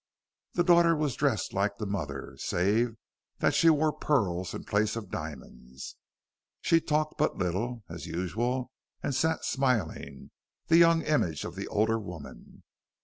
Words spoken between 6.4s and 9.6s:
She talked but little, as usual, and sat